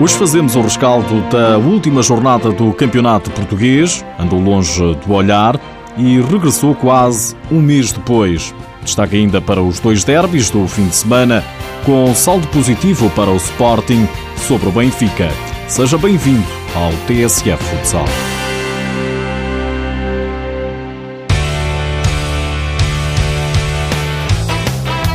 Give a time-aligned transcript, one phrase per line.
[0.00, 5.60] Hoje fazemos o rescaldo da última jornada do Campeonato Português, andou longe do olhar
[5.94, 8.54] e regressou quase um mês depois.
[8.82, 11.44] Destaque ainda para os dois derbys do fim de semana,
[11.84, 15.28] com saldo positivo para o Sporting sobre o Benfica.
[15.68, 18.06] Seja bem-vindo ao TSF Futsal.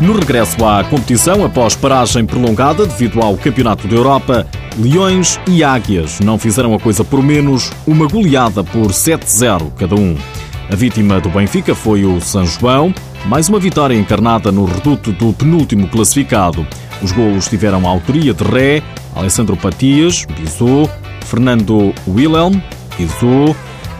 [0.00, 4.46] No regresso à competição, após paragem prolongada devido ao Campeonato da Europa,
[4.78, 10.16] Leões e Águias não fizeram a coisa por menos, uma goleada por 7-0 cada um.
[10.70, 12.94] A vítima do Benfica foi o São João,
[13.26, 16.66] mais uma vitória encarnada no reduto do penúltimo classificado.
[17.02, 18.82] Os golos tiveram a autoria de Ré,
[19.14, 20.88] Alessandro Patias, Bizot,
[21.26, 22.60] Fernando Wilhelm,
[22.96, 23.56] Bizot,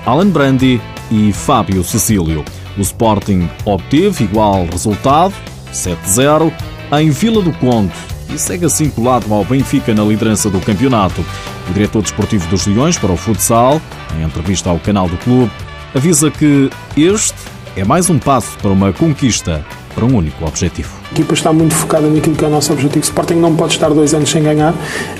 [0.06, 0.80] Alan Brandi
[1.10, 2.44] e Fábio Cecílio.
[2.78, 5.34] O Sporting obteve igual resultado,
[5.72, 6.52] 7-0
[6.92, 11.24] em Vila do Conde e segue assim colado ao Benfica na liderança do campeonato.
[11.68, 13.80] O diretor desportivo dos Leões para o futsal,
[14.18, 15.50] em entrevista ao canal do clube,
[15.94, 17.34] avisa que este
[17.76, 19.64] é mais um passo para uma conquista
[19.94, 20.88] para um único objetivo.
[21.10, 23.00] A equipa está muito focada naquilo que é o nosso objetivo.
[23.00, 24.72] O Sporting não pode estar dois anos sem ganhar.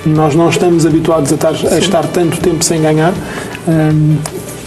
[0.05, 3.13] Nós não estamos habituados a estar, a estar tanto tempo sem ganhar.
[3.67, 4.17] Um,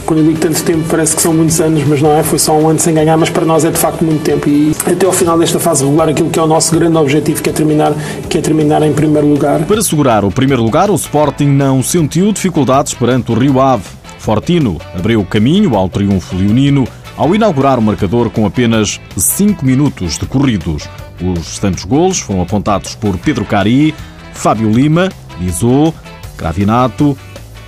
[0.06, 2.56] quando eu digo tanto tempo, parece que são muitos anos, mas não é, foi só
[2.56, 4.48] um ano sem ganhar, mas para nós é de facto muito tempo.
[4.48, 7.50] E até ao final desta fase regular, aquilo que é o nosso grande objetivo, que
[7.50, 7.92] é terminar,
[8.28, 9.60] que é terminar em primeiro lugar.
[9.64, 13.84] Para segurar o primeiro lugar, o Sporting não sentiu dificuldades perante o Rio Ave.
[14.18, 20.18] Fortino abriu o caminho ao triunfo leonino ao inaugurar o marcador com apenas 5 minutos
[20.18, 20.88] decorridos.
[21.20, 23.94] Os tantos golos foram apontados por Pedro Cari,
[24.32, 25.08] Fábio Lima,
[25.38, 25.94] Bizot,
[26.36, 27.16] Cravinato,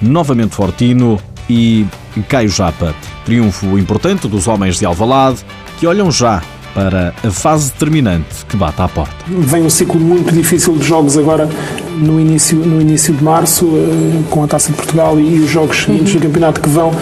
[0.02, 1.18] novamente Fortino
[1.48, 1.86] e
[2.28, 2.94] Caio Japa.
[3.24, 5.38] Triunfo importante dos homens de Alvalade,
[5.78, 6.42] que olham já
[6.74, 9.14] para a fase determinante que bate à porta.
[9.26, 11.48] Vem um ciclo muito difícil de jogos agora
[11.96, 15.84] no início, no início de março, eh, com a Taça de Portugal e os jogos
[15.84, 16.92] seguintes do campeonato que vão,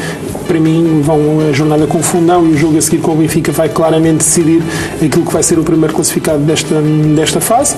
[0.47, 3.50] para mim, vão a jornada com fundão e o jogo a seguir com o Benfica
[3.50, 4.62] vai claramente decidir
[5.04, 6.81] aquilo que vai ser o primeiro classificado desta,
[7.16, 7.75] desta fase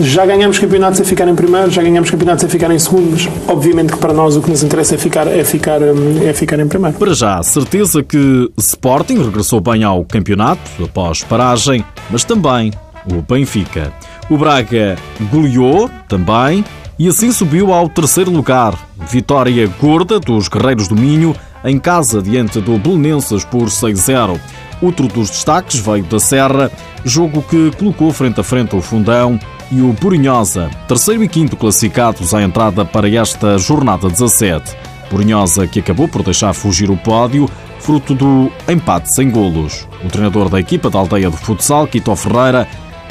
[0.00, 3.28] já ganhamos campeonatos a ficar em primeiro, já ganhamos campeonatos a ficar em segundo, mas
[3.48, 6.58] obviamente que para nós o que nos interessa é ficar, é ficar, hum, é ficar
[6.60, 6.96] em primeiro.
[6.96, 12.72] Para já, certeza que Sporting regressou bem ao campeonato após paragem, mas também
[13.10, 13.92] o Benfica.
[14.30, 14.96] O Braga
[15.32, 16.64] goleou também
[16.98, 18.74] e assim subiu ao terceiro lugar.
[19.10, 21.34] Vitória gorda dos Guerreiros do Minho
[21.64, 24.38] em casa diante do Belenenses por 6-0.
[24.80, 26.70] Outro dos destaques veio da Serra,
[27.04, 32.32] jogo que colocou frente a frente o Fundão e o Burinhosa, terceiro e quinto classificados
[32.34, 34.76] à entrada para esta jornada 17.
[35.10, 37.48] Burinhosa que acabou por deixar fugir o pódio,
[37.78, 39.86] fruto do empate sem golos.
[40.04, 42.68] O treinador da equipa da aldeia de futsal, Quito Ferreira,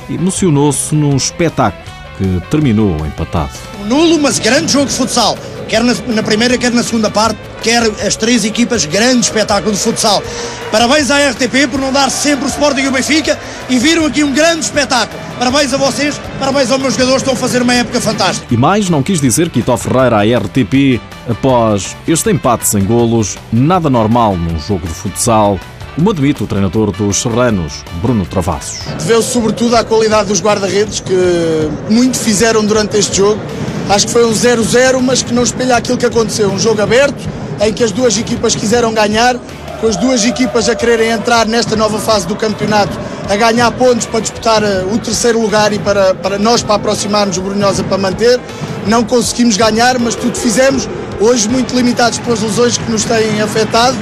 [0.09, 1.86] emocionou-se num espetáculo
[2.17, 3.51] que terminou empatado.
[3.85, 7.83] Nulo, mas grande jogo de futsal quer na, na, primeira, quer na segunda parte, quer
[7.83, 10.23] as três equipas, grande espetáculo de futsal.
[10.71, 13.37] Parabéns à RTP por não dar sempre o Sporting e o Benfica
[13.69, 15.19] e viram aqui um grande espetáculo.
[15.37, 18.53] Parabéns a vocês, parabéns aos meus jogadores, estão a fazer uma época fantástica.
[18.53, 20.99] E mais não quis dizer que Ito Ferreira à RTP,
[21.29, 25.59] após este empate sem golos, nada normal num jogo de futsal,
[25.97, 28.79] como admite o treinador dos Serranos, Bruno Travassos.
[28.99, 31.13] Deveu-se sobretudo à qualidade dos guarda-redes que
[31.89, 33.41] muito fizeram durante este jogo
[33.89, 36.51] Acho que foi um 0-0, mas que não espelha aquilo que aconteceu.
[36.51, 37.17] Um jogo aberto,
[37.61, 39.37] em que as duas equipas quiseram ganhar,
[39.79, 42.91] com as duas equipas a quererem entrar nesta nova fase do campeonato,
[43.29, 47.37] a ganhar pontos para disputar eh, o terceiro lugar e para, para nós para aproximarmos
[47.37, 48.39] o Brunhosa para manter.
[48.87, 50.87] Não conseguimos ganhar, mas tudo fizemos.
[51.21, 53.97] Hoje muito limitados pelas lesões que nos têm afetado.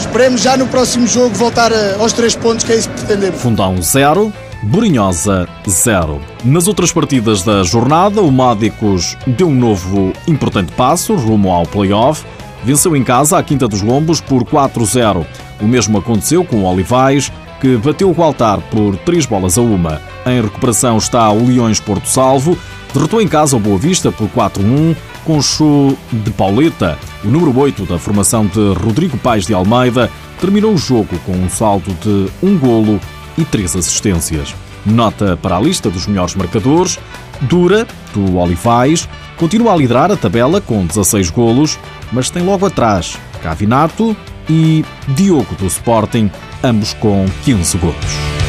[0.00, 3.40] Esperemos já no próximo jogo voltar eh, aos três pontos, que é isso que pretendemos.
[3.40, 6.20] Fundão 0, Burinhosa 0.
[6.42, 12.24] Nas outras partidas da jornada, o Mádicos deu um novo importante passo rumo ao play-off.
[12.64, 15.24] Venceu em casa a Quinta dos Lombos por 4-0.
[15.60, 20.00] O mesmo aconteceu com o Olivais, que bateu o Altar por 3 bolas a uma.
[20.26, 22.58] Em recuperação está o Leões Porto Salvo,
[22.94, 24.96] derrotou em casa o Boa Vista por 4-1,
[25.26, 26.98] com show de Pauleta.
[27.24, 31.50] O número 8 da formação de Rodrigo Paes de Almeida terminou o jogo com um
[31.50, 32.98] saldo de um golo
[33.36, 34.54] e três assistências.
[34.86, 36.98] Nota para a lista dos melhores marcadores:
[37.42, 41.78] Dura, do Olivais, continua a liderar a tabela com 16 golos,
[42.10, 44.16] mas tem logo atrás Cavinato
[44.48, 46.30] e Diogo do Sporting,
[46.62, 48.39] ambos com 15 golos.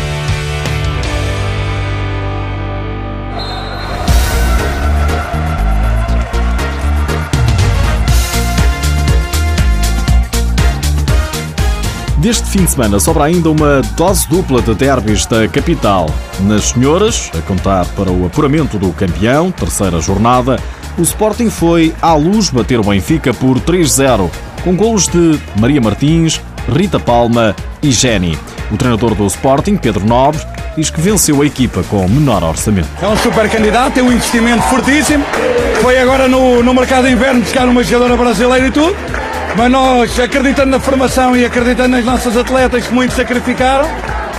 [12.22, 16.08] Deste fim de semana sobra ainda uma dose dupla de derbys da capital.
[16.42, 20.60] Nas senhoras, a contar para o apuramento do campeão, terceira jornada,
[21.00, 24.30] o Sporting foi à luz bater o Benfica por 3-0,
[24.64, 26.40] com golos de Maria Martins,
[26.72, 28.38] Rita Palma e Jenny.
[28.70, 30.42] O treinador do Sporting, Pedro Nobre,
[30.78, 32.88] diz que venceu a equipa com menor orçamento.
[33.02, 35.26] É um super candidato, tem um investimento fortíssimo.
[35.82, 38.96] Foi agora no, no mercado de inverno buscar uma jogadora brasileira e tudo.
[39.58, 43.88] Mas nós, acreditando na formação e acreditando nas nossas atletas que muito sacrificaram,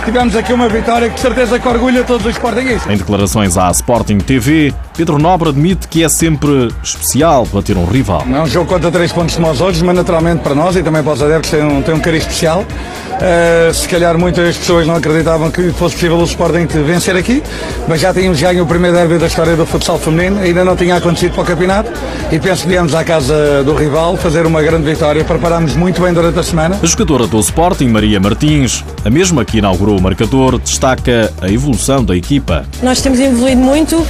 [0.05, 2.91] tivemos aqui uma vitória que de certeza que orgulha todos os sportinguistas.
[2.91, 8.23] Em declarações à Sporting TV, Pedro Nobre admite que é sempre especial bater um rival.
[8.31, 11.01] É um jogo contra três pontos de nós hoje, mas naturalmente para nós e também
[11.01, 12.65] para os adeptos tem um, tem um carinho especial.
[13.13, 17.41] Uh, se calhar muitas pessoas não acreditavam que fosse possível o Sporting vencer aqui,
[17.87, 20.95] mas já tínhamos ganho o primeiro derby da história do futsal feminino, ainda não tinha
[20.95, 21.91] acontecido para o campeonato
[22.31, 25.23] e penso que viemos à casa do rival fazer uma grande vitória.
[25.23, 26.79] Preparámos muito bem durante a semana.
[26.81, 32.03] A jogadora do Sporting, Maria Martins, a mesma que inaugurou o marcador, destaca a evolução
[32.03, 32.65] da equipa.
[32.81, 34.05] Nós temos evoluído muito,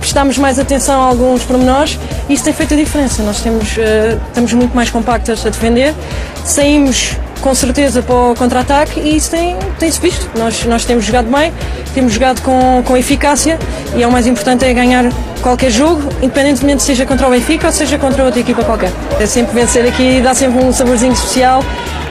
[0.00, 1.98] prestamos mais atenção a alguns pormenores
[2.28, 3.22] e isso tem feito a diferença.
[3.22, 5.94] Nós temos, uh, estamos muito mais compactas a defender,
[6.44, 10.30] saímos com certeza para o contra-ataque e isso tem, tem-se visto.
[10.38, 11.52] Nós, nós temos jogado bem,
[11.94, 13.58] temos jogado com, com eficácia
[13.96, 15.10] e é o mais importante é ganhar
[15.42, 18.92] qualquer jogo, independentemente seja contra o Benfica ou seja contra outra equipa qualquer.
[19.20, 21.62] É sempre vencer aqui, dá sempre um saborzinho especial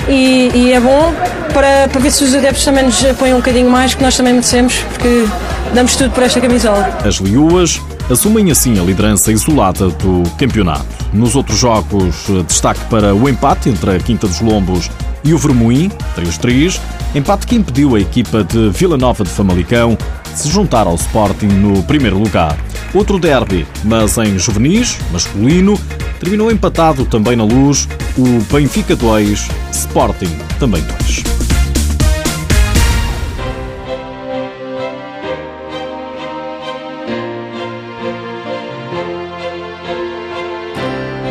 [0.07, 1.13] e, e, é bom
[1.53, 4.33] para, para ver se os adeptos também nos apoiam um bocadinho mais, que nós também
[4.33, 5.25] merecemos, porque
[5.73, 6.97] damos tudo por esta camisola.
[7.03, 10.85] As Liuas assumem assim a liderança isolada do campeonato.
[11.11, 12.15] Nos outros jogos,
[12.47, 14.89] destaque para o empate entre a Quinta dos Lombos
[15.25, 16.79] e o Vermoim, 3-3,
[17.15, 19.97] empate que impediu a equipa de Vila Nova de Famalicão
[20.31, 22.57] de se juntar ao Sporting no primeiro lugar.
[22.93, 25.79] Outro derby, mas em juvenis, masculino,
[26.19, 31.44] terminou empatado também na luz o Benfica 2, Sporting também 2.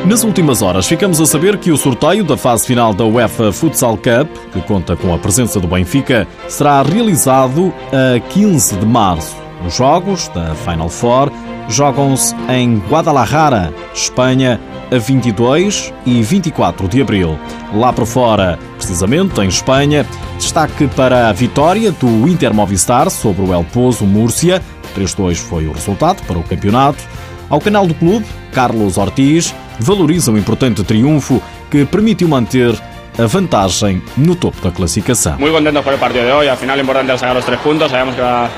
[0.06, 3.96] Nas últimas horas, ficamos a saber que o sorteio da fase final da UEFA Futsal
[3.96, 9.34] Cup, que conta com a presença do Benfica, será realizado a 15 de março.
[9.66, 11.32] Os jogos da Final Four
[11.70, 14.60] jogam-se em Guadalajara, Espanha,
[14.92, 17.38] a 22 e 24 de abril.
[17.72, 23.54] Lá por fora, precisamente em Espanha, destaque para a vitória do Inter Movistar sobre o
[23.54, 24.60] El Pozo Múrcia.
[24.94, 27.02] 3-2 foi o resultado para o campeonato.
[27.48, 32.74] Ao canal do clube, Carlos Ortiz valoriza um importante triunfo que permitiu manter
[33.18, 35.38] a vantagem no topo da classificação.
[35.38, 36.48] Muito contento por o partido de hoje.
[36.48, 37.90] Al final, importante sacar os três pontos.
[37.90, 38.50] Sabemos que va,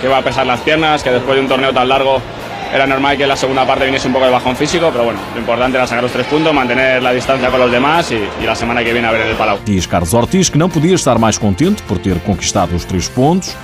[0.00, 2.20] que va a pesar las piernas, que después de un torneo tan largo
[2.72, 5.40] era normal que la segunda parte viniese un poco de bajón físico, pero bueno, lo
[5.40, 8.84] importante era sacar os três pontos, manter a distância com os demás e, a semana
[8.84, 9.58] que vem a ver el Palau.
[9.64, 13.56] Diz Carlos Ortiz que não podia estar mais contente por ter conquistado os três pontos,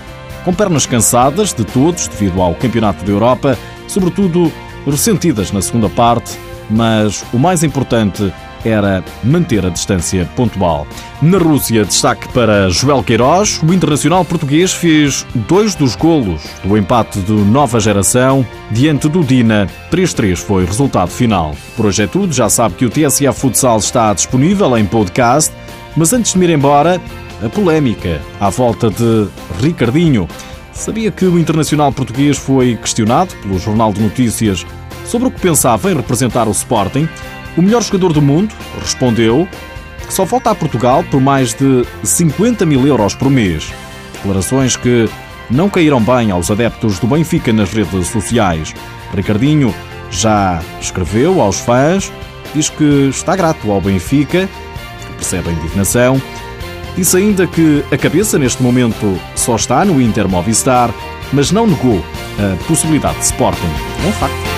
[0.44, 4.50] com pernas cansadas de todos devido ao Campeonato da Europa, sobretudo
[4.86, 6.38] ressentidas na segunda parte
[6.70, 8.32] mas o mais importante
[8.64, 10.86] era manter a distância pontual.
[11.20, 13.60] Na Rússia, destaque para Joel Queiroz.
[13.62, 19.68] O internacional português fez dois dos golos do empate do Nova Geração diante do Dina.
[19.90, 21.54] 3-3 foi o resultado final.
[21.76, 22.32] Por hoje é tudo.
[22.32, 25.52] Já sabe que o TSF Futsal está disponível em podcast.
[25.96, 27.00] Mas antes de me ir embora,
[27.44, 29.28] a polémica à volta de
[29.60, 30.28] Ricardinho.
[30.72, 34.66] Sabia que o internacional português foi questionado pelo Jornal de Notícias
[35.04, 37.08] sobre o que pensava em representar o Sporting,
[37.56, 39.48] o melhor jogador do mundo respondeu
[40.06, 43.72] que só volta a Portugal por mais de 50 mil euros por mês.
[44.14, 45.08] Declarações que
[45.50, 48.74] não caíram bem aos adeptos do Benfica nas redes sociais.
[49.14, 49.74] Ricardinho
[50.10, 52.12] já escreveu aos fãs,
[52.54, 54.48] diz que está grato ao Benfica,
[55.16, 56.20] percebe a indignação.
[56.96, 60.90] Disse ainda que a cabeça neste momento só está no Inter Movistar,
[61.32, 62.04] mas não negou
[62.38, 63.72] a possibilidade de Sporting.
[64.04, 64.53] É um facto.